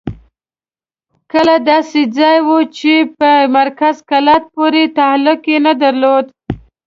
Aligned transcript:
کلی 1.31 1.57
داسې 1.69 2.01
ځای 2.17 2.37
وو 2.45 2.57
چې 2.77 2.93
په 3.19 3.31
مرکز 3.57 3.95
کلات 4.09 4.43
پورې 4.55 4.83
تعلق 4.99 5.39
یې 5.51 5.57
نه 5.67 5.73
درلود. 5.81 6.25